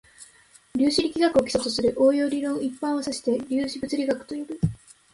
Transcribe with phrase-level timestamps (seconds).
[0.73, 4.59] 量子力学を基礎とする応用理論一般を指して量子物理学と呼ぶ